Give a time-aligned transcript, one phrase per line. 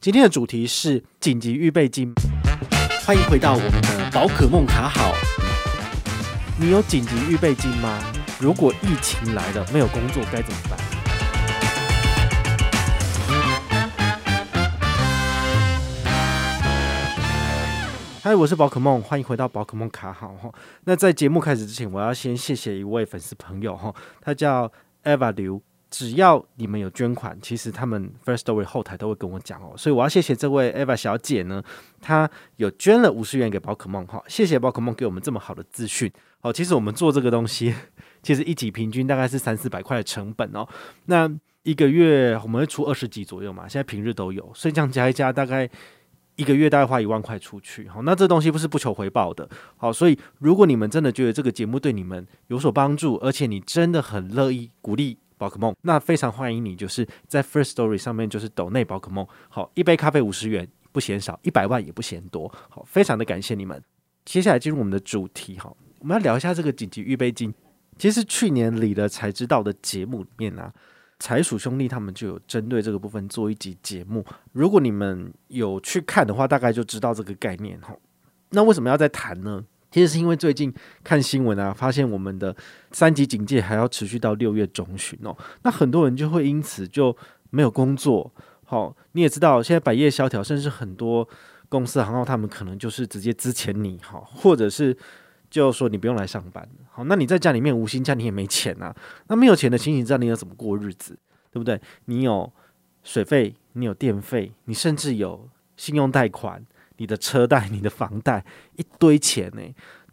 [0.00, 2.14] 今天的主题是紧急预备金。
[3.04, 5.12] 欢迎回到我们的宝可梦卡好。
[6.56, 7.98] 你有紧急预备金吗？
[8.38, 10.78] 如果疫情来了，没有工作该怎么办？
[18.22, 20.48] 嗨，我是宝可梦，欢迎回到宝可梦卡好哈。
[20.84, 24.70] 那在节目开始之前，我要先谢谢一位粉丝朋友哈，他叫
[25.02, 25.60] Eva 刘。
[25.90, 31.62] 只要你们有捐款，其实他们 First Story 后台都会跟我讲哦，所以我要谢谢这位 Eva 小姐呢，
[32.00, 36.12] 她有捐了五十元给宝可梦哈，谢谢宝可梦给我们这么好的资讯
[36.42, 36.52] 哦。
[36.52, 37.74] 其实我们做这个东西，
[38.22, 40.68] 其实一集平均大概是三四百块的成本哦。
[41.06, 41.30] 那
[41.62, 45.66] 一个月我们会出二十集左右嘛，现在平日都有，所以这样加一加，大概
[46.36, 47.88] 一个月大概花一万块出去。
[47.88, 49.48] 好，那这东西不是不求回报的，
[49.78, 55.16] 好，所以如果你们真的觉得这个节目对你们有所帮助，而且你真的很乐意鼓励。
[55.38, 63.82] 宝可梦，那非常欢迎你，就是在 First Story 上面就是抖内宝可梦，好，一杯咖啡五十元不嫌少，一百万也不嫌多，好，非常的感谢你们。
[64.24, 67.54] 接下来进入我们的主题，哈，我们要聊一下这个紧急预备金。
[67.96, 70.72] 其实去年理了才知道的节目里面啊，
[71.18, 77.96] 财鼠兄弟他们就有针对这个部分做一集节目，如果你们有去看的话，大概就知道这个概念哈。
[78.50, 79.64] 那为什么要再谈呢？
[79.90, 80.72] 其实是因为最近
[81.02, 82.54] 看新闻啊，发现我们的
[82.92, 85.36] 三级警戒还要持续到六月中旬哦。
[85.62, 87.16] 那很多人就会因此就
[87.50, 88.30] 没有工作。
[88.64, 91.26] 好，你也知道，现在百业萧条，甚至很多
[91.70, 94.94] 公司行号他们可能就是直接资遣你，哈，或者是
[95.48, 96.68] 就说你不用来上班。
[96.90, 98.94] 好，那你在家里面无薪假，你也没钱啊。
[99.28, 101.18] 那没有钱的情形下，你要怎么过日子？
[101.50, 101.80] 对不对？
[102.04, 102.52] 你有
[103.02, 106.62] 水费，你有电费，你甚至有信用贷款。
[106.98, 108.44] 你的车贷、你的房贷，
[108.76, 109.62] 一堆钱呢？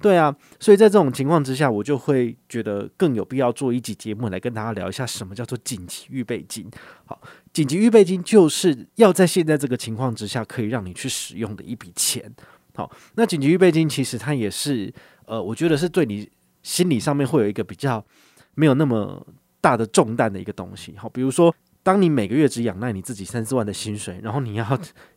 [0.02, 6.70] 对啊，所以在这种情况之下，我就会觉得更有必要做一集节目来跟大家聊一下什么叫做紧急预备金。
[7.06, 7.20] 好，
[7.54, 12.30] 紧急预备金就是要在现在这个情况之下可以让你去使用的一笔钱。
[12.76, 14.94] 好，那紧急预备金其实它也是，
[15.26, 16.30] 呃，我觉得是对你
[16.62, 18.06] 心理上面会有一个比较
[18.54, 19.26] 没有那么
[19.62, 20.94] 大的重担的一个东西。
[20.98, 21.56] 好，比如说。
[21.86, 24.66] 当你每个月只养赖你自己三四万的薪水，然后你要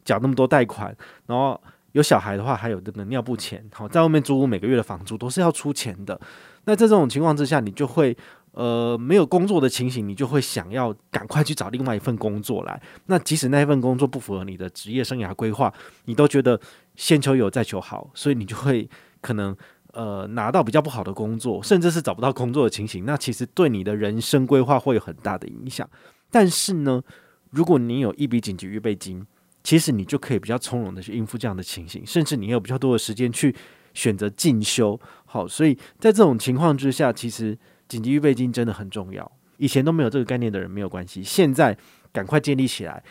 [0.05, 1.59] 缴那么多贷款，然后
[1.93, 6.21] 有小孩的话还有这个尿布钱，好，在外面租屋每个月的房租都是要出钱的。
[6.67, 8.15] 那在这种情况之下，你就会
[8.53, 12.79] 呃没有工作的情形，你就会想要赶快去找另外一份工作来。
[13.06, 15.73] 那即使那一份工作不符合你的职业生涯规划，
[16.05, 16.61] 你都觉得
[16.97, 18.87] 先求有再求好，所以你就会
[19.23, 19.56] 可能
[19.95, 23.06] 呃拿到比较不好的工作， 甚至是找不到工作的情形。
[23.06, 25.89] 那其实对你的人生规划会有很大的影响。
[26.31, 27.03] 但是呢，
[27.50, 29.25] 如果你有一笔紧急预备金，
[29.65, 33.55] 其实你就可以比较从容的去应付这样的情形，甚至你有比较多的时间去
[33.93, 34.99] 选择进修。
[35.27, 39.31] 好，所以在这种情况之下，其实紧急预备金真的很重要。
[39.56, 41.77] 以前都没有这个概念的人没有关系，现在
[42.12, 43.03] 赶快建立起来，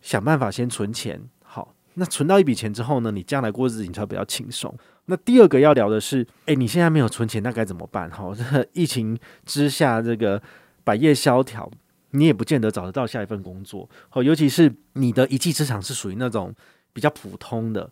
[0.00, 1.20] 想办法先存钱。
[1.42, 4.72] 好，那存到一笔钱之后呢，你将来过日子你才会比较轻松。
[5.06, 8.10] 那第二个要聊的是，诶，你现在没有存钱，那该怎么办？
[8.10, 8.42] 好，这
[8.72, 10.42] 疫情之下，这个
[10.84, 11.70] 百业萧条。
[12.14, 16.54] 你也不见得找得到下一份工作，好，尤其是你的一技之长是属于那种
[16.92, 17.90] 比较普通的，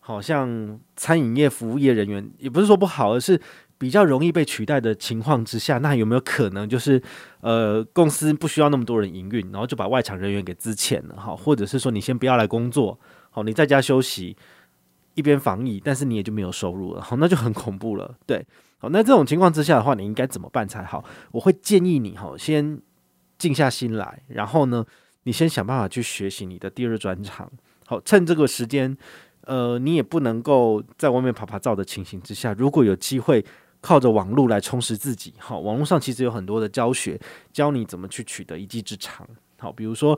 [0.00, 3.40] 好像餐饮业、服务业人员，也不是说不好，而是
[3.78, 7.00] 比较容易被取代的情况之下，那有没有可能就是
[7.42, 12.98] 呃公司不需要那么多人营运，然后就把外场人员给资遣了，好，或者是说你先不要来工作，
[13.30, 14.36] 好，你在家休息，
[15.14, 18.44] 一边防疫，但是你也就没有收入了，好，那就很恐怖了，对，
[18.78, 21.04] 好，那这种情况之下的话，你应该怎么办才好？
[21.30, 22.82] 我会建议你，好，先。
[23.40, 24.84] 静下心来，然后呢，
[25.22, 27.50] 你先想办法去学习你的第二专长。
[27.86, 28.94] 好，趁这个时间，
[29.46, 33.42] 呃，你也不能够在外面趴趴走的情形之下，如果有机会
[33.80, 37.18] 靠着网络来充实自己，好，网络上其实有很多的教学，
[37.50, 39.26] 教你怎么去取得一技之长。
[39.58, 40.16] 好，比如说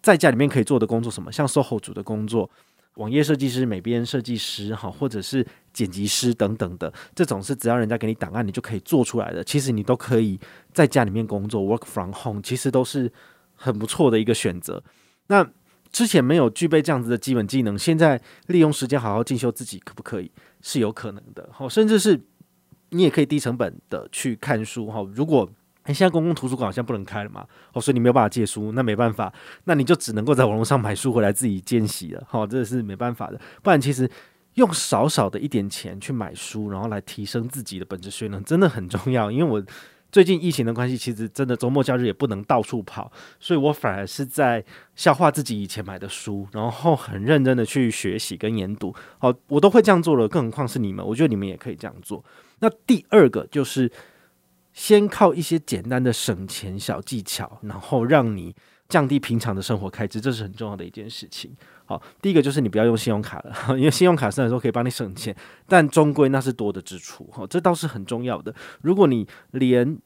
[0.00, 2.50] 在家里面可以做的工作，什么像售后组的工作。
[2.94, 9.42] 网页设计师、美编设计师，哈，或者是剪辑师等等的，这种是只要人家给你档案，你就可以做出来的。
[9.42, 10.38] 其实你都可以
[10.72, 13.12] 在家里面工作，work from home，其实都是
[13.54, 14.82] 很不错的一个选择。
[15.26, 15.44] 那
[15.90, 20.30] 之前没有具备这样子的基本技能，现在利用时间好好进修自己，可不可以？
[20.62, 22.20] 是有可能的，哈，甚至是
[22.90, 25.50] 你也可以低成本的去看书，哈，如果。
[25.84, 29.30] 哎，现在公共图书馆好像不能开了嘛，哦，所以你没有办法借书，那没办法，
[29.64, 33.38] 那你就只能够在网络上买书回来自己见习了，好，这是没办法的。
[33.62, 34.10] 不然，其实
[34.54, 39.30] 用少少的一点钱去买书，然后来提升自己的本质学能，真的很重要。
[39.30, 39.62] 因为我
[40.10, 44.64] 最近疫情的关系，其实真的周末假日也不能到处跑，所以我反而是在
[44.96, 48.94] 消化自己以前买的书，然后很认真的去学习跟研读。
[49.18, 52.24] 好，我都会这样做了，更何况是你们，我觉得你们也可以这样做。
[52.60, 53.92] 那第二个就是。
[54.74, 58.54] 先靠一些简单的省钱小技巧，然后让你
[58.88, 61.56] 降低平常的生活开支，这是很重要的一件事情。
[61.86, 65.34] 好，第一个就是你不要用信用卡了， 因为信用卡虽然说可以帮你省钱，
[65.66, 68.54] 但终归那是多的支出，哈，这倒是很重要的。
[68.82, 69.96] 如果你连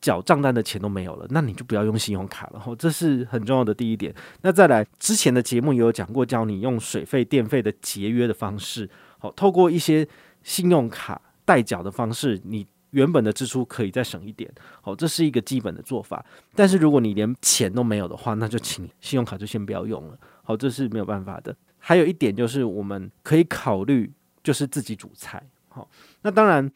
[0.00, 4.14] 缴账单的钱都没有了，那你就不要用信用卡了，哈，这是很重要的第一点。
[4.42, 8.88] 那再来，之前的节目也有讲过，教你用水费、电费的节约的方式，
[9.18, 10.06] 好，透过一些
[10.42, 14.50] 信用卡代缴的方式，你原本的支出可以再省一点，
[14.80, 16.24] 好，这是一个基本的做法。
[16.54, 20.18] 但是如果你连钱都没有的话，那就请信用卡就先不要用了。
[20.42, 21.54] 好，这是没有办法的。
[21.78, 24.10] 还有一点就是，我们可以考虑
[24.42, 25.42] 就是自己煮菜。
[25.68, 25.88] 好，
[26.22, 26.70] 那当然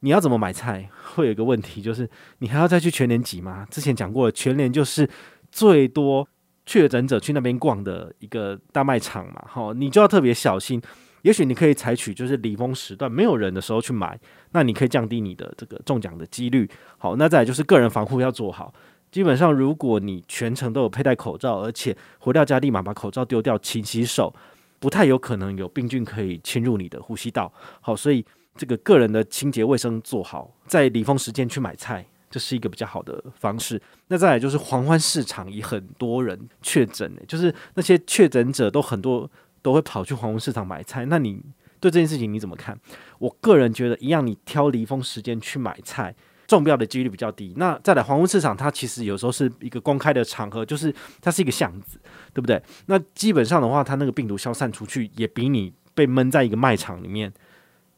[0.00, 3.66] 你要怎么买菜， 会有一个问题，就是你还要再去全联挤吗？
[3.70, 5.08] 之前讲过了，全联就是
[5.50, 6.28] 最多
[6.66, 9.44] 确诊者去那边逛的一个大卖场嘛。
[9.46, 10.82] 好，你就要特别小心。
[11.22, 14.18] 也许你可以采取就是离峰时段没有人的时候去买，
[14.52, 16.68] 那你可以降低你的这个中奖的几率。
[16.98, 18.72] 好，那再来就是个人防护要做好。
[19.10, 24.34] 基本上，如果你全程都有佩戴口罩，而且回到家立马把口罩丢掉，勤洗手，
[24.78, 27.52] 不太有可能有病菌可以侵入你的呼吸道。
[27.82, 28.24] 好，所以
[28.56, 33.78] 这个个人的清洁卫生做好，在离峰时间去买菜，这是一个比较好的方式。
[34.08, 39.30] 那再来就是黄欢市场，以很多人确诊，就是那些确诊者都很多
[39.62, 41.06] 都会跑去黄欢市场买菜。
[41.06, 41.40] 那你
[41.80, 42.78] 对这件事情你怎么看？
[43.18, 46.14] 我个人觉得，一样，你挑离峰时间去买菜。
[46.48, 47.54] 中标的几率比较低。
[47.56, 51.98] 那再来黄昏市场，它其实有时候是一个公开的场合，就是它是一个巷子，
[52.34, 52.62] 对不对？
[52.86, 57.32] 那基本上的话，它那个病毒消散出去，也比你被闷在一个卖场里面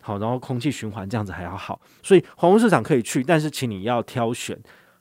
[0.00, 1.81] 好，然后空气循环这样子还要好。
[2.00, 4.56] 所以黄昏市场可以去，但是请你要挑选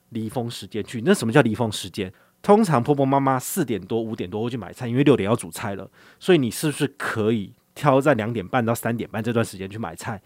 [0.08, 1.00] 离峰时间去。
[1.04, 2.12] 那什么叫离峰时间？
[2.44, 5.90] 通常婆婆妈妈四点多、五点多会去买菜，因为六点要煮菜了。
[6.20, 10.20] 所以你是不是可以挑在两点半到三点半这段时间去买菜？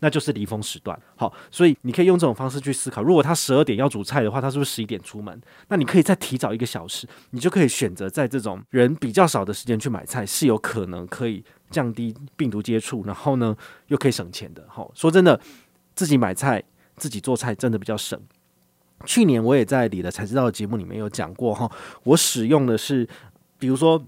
[0.00, 3.02] 那就是离峰时段，好，所以你可以用这种方式去思考。
[3.02, 5.42] 如果他十二点要煮菜的话，他是不是十一点出门？
[5.66, 13.56] 那你可以再提早一个小时，你就可以选择在这种人比较少的时间去买菜，是有可能可以降低病毒接触，然后呢
[13.88, 14.64] 又可以省钱的。
[14.68, 15.38] 好，说真的，
[15.96, 16.62] 自己买菜、
[16.96, 18.18] 自己做菜真的比较省。
[19.04, 21.70] 去年我也在你的才知道的节目里面有讲过哈，
[22.04, 23.08] 我使用的是，
[23.58, 24.02] 比如说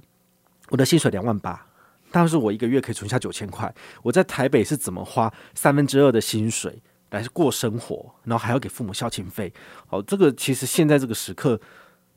[0.69, 1.67] 我的薪水两万八。
[2.13, 3.73] 但是我一个月可以存下九千块，
[4.03, 9.53] 我在台北是怎么花三分之二的薪水来过生活，然后还要给父母孝亲费？
[9.87, 11.61] 好，这个其实现在这个时刻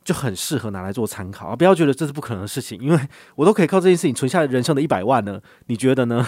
[0.02, 1.54] 就很适合拿来做参考啊！
[1.54, 2.98] 不要觉得这是不可能的事情，因为
[3.36, 5.40] 我都可以靠这件事情存下人生的一百万呢。
[5.66, 6.26] 你觉得呢？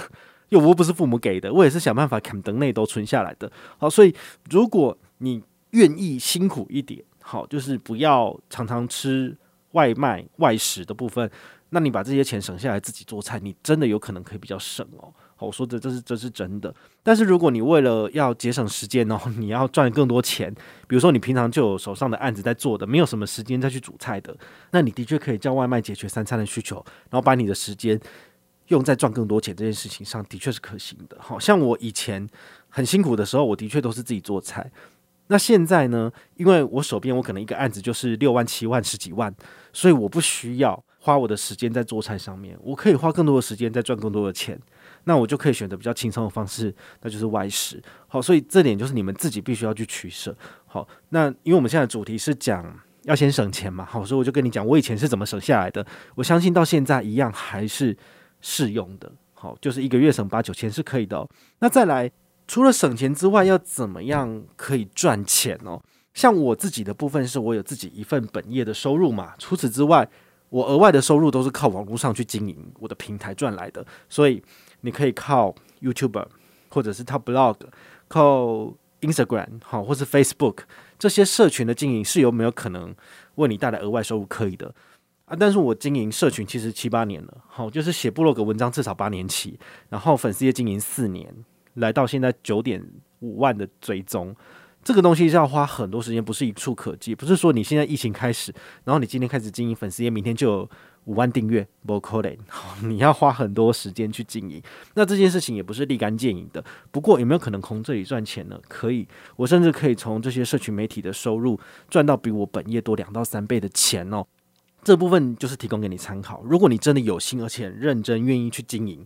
[0.51, 3.51] 又我不是父母给的，我也是想办法砍等内都存下来的。
[3.79, 4.15] 好，所以
[4.49, 5.43] 如果你
[5.76, 9.37] 愿意辛苦一点，好，就是不要常常吃
[9.73, 11.31] 外卖外食的部分。
[11.70, 15.12] 那你把这些钱省下来自己做菜，你真的有可能可以比较省哦。
[15.34, 16.75] 好，我说的这是这是真的。
[17.02, 20.50] 但是如果你为了要节省时间哦，你要赚更多钱，
[20.88, 24.34] 比如说你平常就有手上的案子在做的，没有什么时间再去煮菜的，
[24.70, 26.76] 那你的确可以叫外卖解决三餐的需求，
[27.11, 28.00] 然后把你的时间
[28.69, 31.19] 用在赚更多钱这件事情上，的确是可行的。
[31.20, 32.26] 好像我以前
[32.69, 34.70] 很辛苦的时候，我的确都是自己做菜。
[35.28, 39.34] 那现在呢，因为我手边我可能一个案子就是六万、七万、十几万，
[39.73, 40.82] 所以我不需要。
[40.99, 44.58] 花我的时间在做菜上面，我可以花更多的时间在赚更多的钱，
[45.05, 47.81] 那我就可以选择比较轻松的方式，那就是外食。
[48.08, 50.37] 好，所以这点就是你们自己必须要去取舍。
[50.67, 55.87] 好，那因为我们现在主题是讲要先省钱嘛，好，所以我就跟你讲我以前是怎么省下来的，
[56.17, 57.96] 我相信到现在一样还是
[58.40, 59.08] 适用的。
[59.32, 61.28] 好，就是一个月省八九千是可以的哦。
[61.61, 62.11] 那再来，
[62.47, 65.83] 除了省钱之外，要怎么样可以赚钱哦？
[66.15, 70.09] 像我自己的部分是我有自己一份本业的收入嘛，除此之外。
[70.49, 74.41] 我额外的收入都是靠网络上去经营我的平台赚来的，所以
[74.83, 76.25] 你可以靠 YouTuber
[76.69, 77.57] 或者是他 Blog，
[78.07, 80.59] 靠 Instagram 好，或是 Facebook
[81.00, 82.95] 这些社群的经营是有没有可能
[83.35, 84.26] 为你带来额外收入？
[84.26, 84.73] 可以的
[85.25, 91.35] 啊，但是我经营社群其实七八年了，好，就是写部落格文章至少八年起，然后粉丝页经营四年，
[91.76, 92.85] 来到现在九点
[93.21, 94.35] 五万的追踪。
[94.85, 97.12] 这个东西是要花很多时间，不是一触可及。
[97.12, 98.54] 不是说你现在疫情开始，
[98.85, 100.71] 然后你今天开始经营粉丝页，明天就有
[101.06, 102.37] 五万订阅，不可能。
[102.88, 104.62] 你要花很多时间去经营。
[104.95, 106.64] 那这件事情也不是立竿见影的。
[106.92, 108.61] 不过有没有可能从这里赚钱呢？
[108.68, 111.59] 可以，我甚至可以从这些社群媒体的收入
[111.90, 114.25] 赚到比我本业多两到三倍的钱哦。
[114.85, 116.40] 这部分就是提供给你参考。
[116.45, 119.04] 如果你真的有心而且认真，愿意去经营。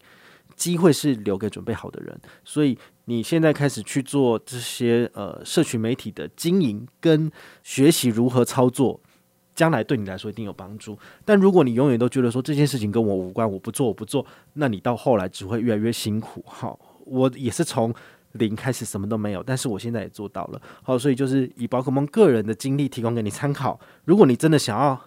[0.61, 2.77] 机会是留给准备好的人，所以
[3.07, 9.01] 你现在开始去做这些呃社群媒体的经营跟学习如何操作，
[9.55, 10.99] 将来对你来说一定有帮助。
[11.25, 16.45] 但如果你永远都觉得说这件事情跟我无关，我不做，我不做，那你到后来只会越来越辛苦。
[16.47, 17.95] 好，我也是从
[18.33, 20.61] 零开始，什么都没有，但是我现在也做到了。
[20.83, 23.81] 好，所以就是以宝可梦个人的经历提供给你参考。
[24.05, 25.01] 如果你真的想要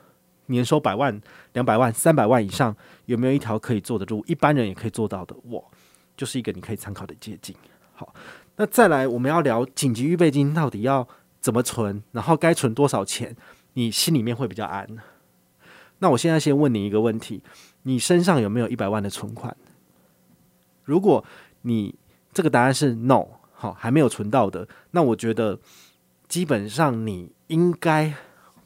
[0.47, 1.21] 年收百万、
[1.53, 4.23] 两百万、三百万以上，有没有一条可以做的路？
[4.27, 5.63] 一般人也可以做到的，我
[6.15, 7.55] 就是一个你可以参考的捷径。
[7.93, 8.13] 好，
[8.55, 11.07] 那再来我们要聊紧急预备金到底要
[11.39, 13.35] 怎么存，然后该存多少钱，
[13.73, 14.87] 你心里面会比较安。
[15.99, 17.41] 那我现在先问你一个问题：
[17.83, 19.55] 你身上有没有一百万的存款？
[20.83, 21.23] 如果
[21.61, 21.95] 你
[22.33, 25.57] 这个答案是 no，好，还没有存到的，那我觉得
[26.27, 28.13] 基本上你应该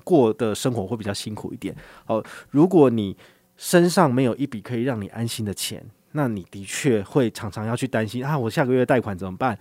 [0.08, 1.76] 过的生活会比较辛苦一点。
[2.06, 3.16] 好，如果你
[3.58, 5.84] 身上没有一笔可以让你安心的钱，
[6.14, 9.58] 那你的确会常常要去担心啊，我下个月贷款怎么办？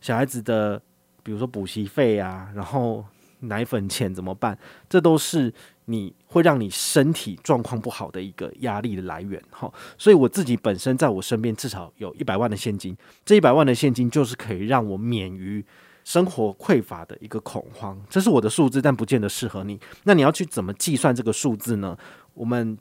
[0.00, 0.82] 小孩子的，
[1.22, 3.04] 比如说补习费啊，然后
[3.40, 4.58] 奶粉钱怎么办？
[4.88, 5.52] 这都是。
[5.88, 15.64] 你会让你身体状况不好的一个压力的来源，哈，所以我自己本身在我身边至少有一百万的现金，这一百万的现金就是可以让我免于
[16.06, 19.80] 生活匮乏的一个恐慌，这是我的数字，但不见得适合你。
[20.04, 21.98] 那你要去怎么计算这个数字呢？
[22.34, 22.78] 我们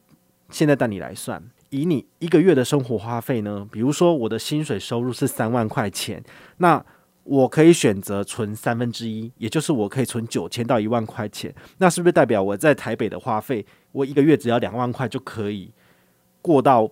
[0.52, 6.24] 现在带你来算，以你一个月的生活花费呢，比如说我的薪水收入是三万块钱，
[6.58, 6.86] 那。
[7.28, 11.52] 我可以选择存三分之一，也就是我可以存九千到一万块钱。
[11.80, 15.74] 那是不是代表我在台北的花费，我一个月只要两万块就可以
[16.40, 16.88] 过到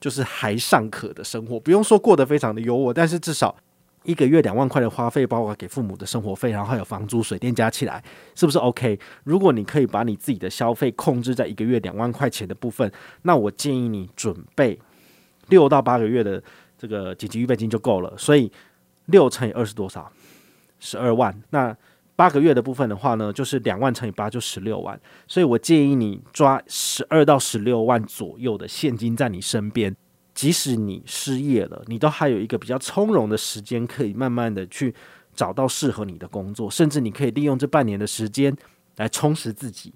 [0.00, 1.60] 就是还尚可的生活？
[1.60, 3.54] 不用说过得非常的优渥，但是至少
[4.04, 8.02] 一个月两万块的花费，包括给父母的生活费，然后还有房租、水电加起来，
[8.34, 8.98] 是不是 OK？
[9.24, 12.90] 如果你可以把你自己的消费控制在一个月两万块钱的部分，
[13.22, 14.78] 那我建议你准备
[15.48, 16.42] 六到八个月的
[16.78, 18.16] 这个紧急预备金就够了。
[18.16, 18.50] 所以。
[19.08, 20.10] 六乘以二是多少？
[20.80, 21.42] 十二万。
[21.50, 21.76] 那
[22.16, 24.98] 八个月的部分的话呢，就是两万乘以八就十六万。
[25.28, 29.94] 所以我建议你抓十二到十六万左右的现金在你身边，
[30.34, 34.94] 即使你失业了，你都还有一个比较从容的时间，可以慢慢的去
[35.34, 38.54] 找到适合你的工作，甚至你可以利用这半年的时间
[38.96, 39.94] 来充实自己，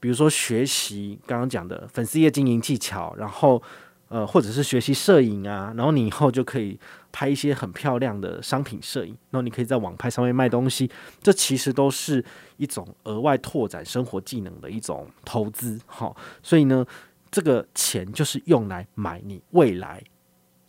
[0.00, 3.62] 比如说学习刚刚讲的粉丝页经营技巧，然后。
[4.10, 6.80] 呃，或者是学习摄影啊，然后你以后就可以
[7.12, 10.90] 拍一些很漂亮的商品摄影，然后你可以在网拍上面卖东西，
[11.22, 12.24] 这其实都是
[12.56, 16.86] 一种额外拓展生活技能的一种投资，好，所以呢，
[17.30, 20.02] 这个钱就是用来买你未来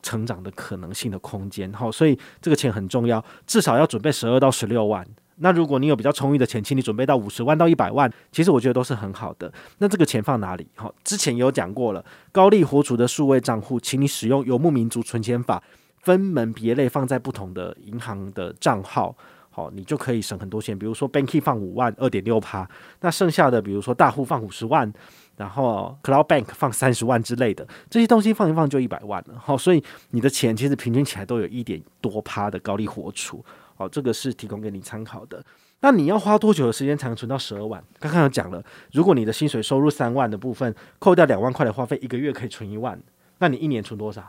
[0.01, 5.05] 成长的可能性的空间，好，所以这个钱很重要，至少要准备十二到十六万。
[5.41, 9.51] 那如果你有比较充裕的钱，请你准备到五十万到一百万，其实我觉得都是很好的。
[9.77, 10.67] 那这个钱放哪里？
[10.75, 15.63] 好，之前有讲过了，高利活储的数位账户，请你使用游牧民族存钱法，
[16.01, 19.15] 分门别类放在不同的银行的账号，
[19.49, 20.77] 好，你就可以省很多钱。
[20.77, 24.91] 比如说 Banky 放五万，二点六趴，那剩下的比如说大户放五十万，
[25.39, 29.39] 然后 Cloud Bank 放三十万之类的，这些东西放一放就一百万了。
[29.39, 33.41] 好，所以你的钱其实平均起来都有一点多趴的高利活储。
[33.77, 35.41] 好，这个是提供给你参考的。
[35.79, 37.81] 那你要花多久的时间才能存到十二万？
[38.00, 43.01] 刚刚有讲了，如果你的薪水收入三万的部分，扣掉两万块的花费，一个月可以存一万，
[43.38, 44.22] 那你一年存多少？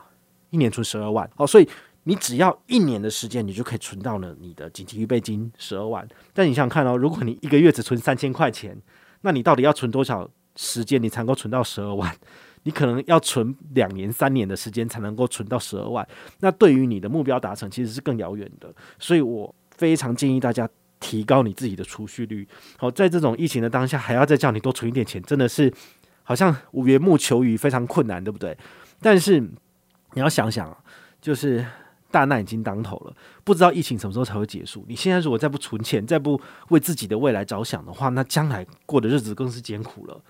[0.51, 1.29] 一年存十二万。
[1.35, 1.67] 好，所以
[2.03, 6.07] 你只要一年的时间，你就可以存到了你的紧急预备金十二万。
[6.33, 8.81] 但你想想看哦，如果你一个月只存三千块钱，
[9.23, 12.15] 那你到底要存多少时间，你才能够存到十二万？
[12.63, 16.07] 你可能要存两年、三年的时间才能够存到十二万，
[16.41, 18.71] 那对于你的目标达成其实是更遥远的。
[18.99, 22.47] 所以我非常建议大家提高你自己的储蓄率。
[22.77, 25.73] 好，在这种疫情的当下，还要再叫你多存一点钱，真的是
[26.21, 28.55] 好像缘木求鱼，非常困难，对不对？
[29.01, 30.71] 但是你要想想，
[31.19, 31.65] 就是
[32.11, 34.85] 大难已经当头了，不知道疫情什么时候才会结束。
[34.87, 36.39] 你现在如果再不存钱，再不
[36.69, 40.21] 为自己的未来着想的话，那将来过的日子更是艰苦了。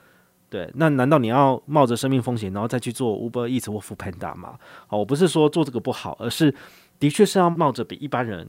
[0.51, 4.59] 对，那难道你要冒着生命风险，然后再去做 Uber Eats 或 Foodpanda 吗？
[4.85, 6.53] 好，我不是说做这个不好，而是
[6.99, 8.45] 的确是要冒着比一般人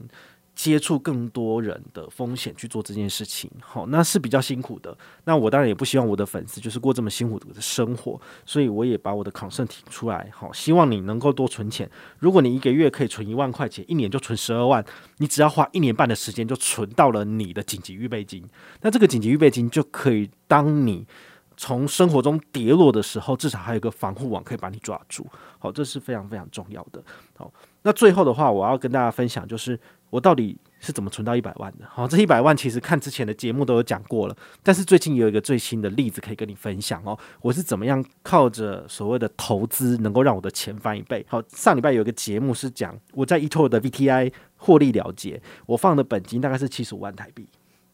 [0.53, 3.49] 接触更多人的风险去做这件事情。
[3.61, 4.97] 好，那是比较辛苦的。
[5.23, 10.29] 那我当然也不希望我的粉丝就是过这么辛苦的生活，所以我也把我的 concern 提出来。
[10.33, 11.89] 好，希望你能够多存钱。
[12.19, 14.83] 如果你一个月可以存一万块钱，一年就存十二万，
[15.19, 18.43] 你只要花一年半的时间就存到了你的紧急预备金。
[18.81, 21.07] 那这个紧急预备金就可以当你。
[21.55, 25.25] 从生活中跌落的时候，至少还有一个防护网可以把你抓住。
[25.59, 27.01] 好，这是非常非常重要的。
[27.37, 27.51] 好，
[27.83, 29.79] 那最后的话，我要跟大家分享，就是
[30.09, 31.85] 我到底是怎么存到一百万的。
[31.89, 37.17] 好，这一百万其实看之前的节目都有讲过了，但是最近有一个最新的例子可以跟你分享哦。
[37.41, 41.25] 我是怎么样靠着所谓的投资，能够让我的钱翻一倍。
[41.29, 47.47] 好，上礼拜有一个节目是讲我在 eToro 的 VTI 获利了结，我放的本金大概是七十五万台币，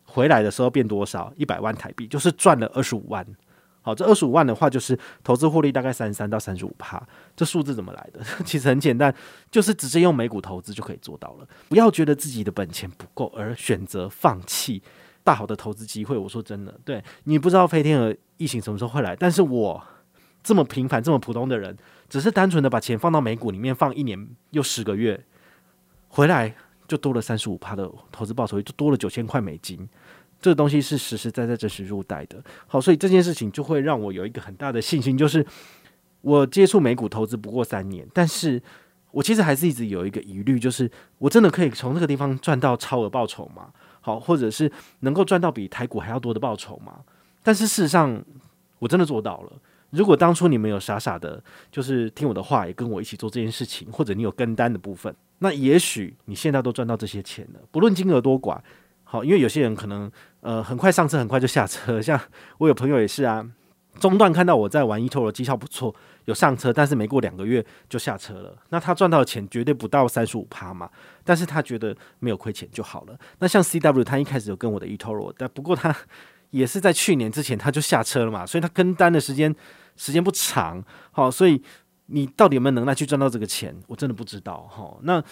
[0.06, 1.32] 回来的时候变多少？
[1.36, 3.24] 一百万台币，就是赚了二十五万。
[3.82, 7.02] 好，这二十五万的话，就是投资获利大概三十三到三十五趴。
[7.36, 8.22] 这数字怎么来的？
[8.46, 9.14] 其实很简单，
[9.50, 11.48] 就是直接用美股投资就可以做到了。
[11.70, 14.82] 不要觉得自己的本钱不够而选择放弃。
[15.22, 16.18] 大好的投资机会。
[16.18, 19.84] 我说真的，对，你不知道飞天鹅疫情什么时候会来，但是我
[20.42, 25.24] 这么平凡、这么普通的人，只是单纯的把钱放到美股里面放一年又十个月，
[26.08, 26.56] 回来
[26.88, 29.88] 就多了三十五趴的投资报酬率，就多了九千块美金。
[30.42, 32.42] 这个东西是实实在在真实入袋的。
[32.66, 35.46] 好，所以这件事情就会让我有一个很大的信心，就是
[36.22, 38.62] 我接触美股投资不过三年，但是
[39.12, 43.70] 我其实还是一直有一个疑虑，就是我真的可以从这个地方赚到超额报酬吗？
[44.02, 47.00] 好，或者是能够赚到比台股还要多的报酬吗？
[47.44, 48.24] 但是事实上，
[48.80, 49.52] 我真的做到了。
[49.90, 58.58] 如果当初你们有傻傻的，就是听我的话，也跟我一起做这件事情，或者你有跟单的部分，那也许你现在都赚到这些钱了，不论金额多寡。
[59.12, 60.10] 好，因为有些人可能
[60.42, 62.00] 呃很快上车，很快就下车。
[62.02, 62.20] 像
[62.60, 63.44] 我有朋友也是啊，
[64.00, 68.56] 中段看到我在玩 eToro，绩效不错，有上车，但是没过两个月就下车了。
[68.70, 70.88] 那他赚到的钱绝对不到三十五趴嘛，
[71.24, 73.18] 但是他觉得没有亏钱就好了。
[73.40, 75.96] 那像 CW，他一开始有跟我的 eToro，但不过他
[76.52, 79.56] 也是在去年之前他就下车了嘛，所以他跟单的时间
[79.96, 80.84] 时间不长。
[81.10, 81.60] 好，所以
[82.06, 84.68] 你到底有没有能耐去赚到这个钱，我真的不知道。
[84.70, 85.24] 好，那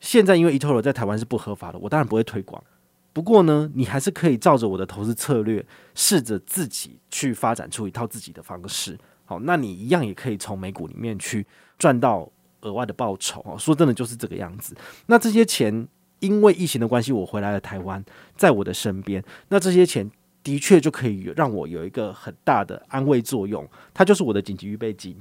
[0.00, 2.64] 现在因为 eToro 在台湾是不合法的，我当然不会推广。
[3.16, 8.94] 不过呢，你还是可以照着我的投资策略，试着自己去发展出一套自己的方式。
[9.24, 11.46] 好，那你一样也可以从美股里面去
[11.78, 12.30] 赚到
[12.60, 13.42] 额外的报酬。
[13.58, 14.76] 说真的，就是这个样子。
[15.06, 18.04] 那这些钱因为疫情的关系，我回来了台湾，
[18.36, 19.24] 在我的身边。
[19.48, 20.10] 那这些钱
[20.42, 25.16] 的确就可以让我有一个很大的安慰作用，它就是我的紧急预备金。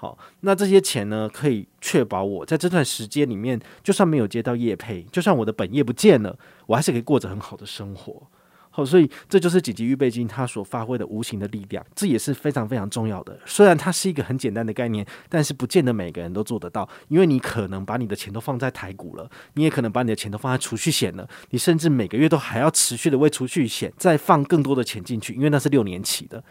[0.00, 8.26] 好，那这些钱呢，可以确保我在这段时间里面，就算没有接到业配，就算我的本业不见了，我还是可以过着很好的生活。
[8.70, 13.38] 好，所以这就是紧急预备金它所发挥的无形的力量，这也是非常非常重要的。
[13.44, 26.42] 虽然它是一个很简单的概念，但是不见得每个人都做得到，因为你可能把你的钱都放在台股了，你也可能把你的钱都放在储蓄险了，你甚至每个月都还要持续的为储蓄险再放更多的钱进去，因为那是六年期的。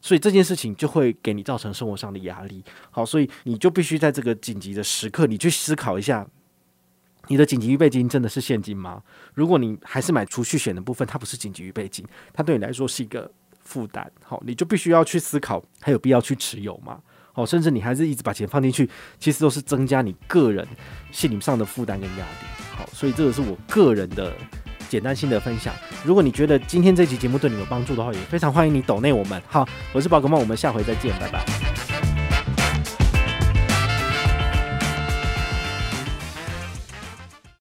[0.00, 2.62] 所以这件事情就会给你造成生活上的压力。
[2.90, 6.26] 好，所以你就必须在这个紧急的时刻，你去思考一下，
[7.26, 9.02] 你的紧急预备金真的是现金吗？
[9.34, 14.10] 如果你还是买储蓄险的部分，它不是紧急预备金，它对你来说是一个负担。
[14.22, 17.00] 好，你就必须要去思考，还有必要去持有吗？
[17.32, 20.66] 好，甚至你还是一直把钱放进去，其实都是增加你个人
[21.10, 22.46] 心理上的负担跟压力。
[22.76, 24.32] 好，所以这个是我个人的。
[24.88, 25.74] 简单心得分享。
[26.04, 29.40] 如果你觉得今天这期节目对你有帮助的话，也非常欢迎你抖内我们。
[29.46, 31.97] 好，我是宝可梦，我们下回再见，拜拜。